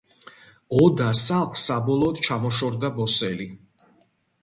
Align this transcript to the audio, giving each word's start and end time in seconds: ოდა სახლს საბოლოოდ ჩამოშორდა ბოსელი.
ოდა 0.83 1.09
სახლს 1.25 1.67
საბოლოოდ 1.69 2.25
ჩამოშორდა 2.31 2.95
ბოსელი. 2.99 3.51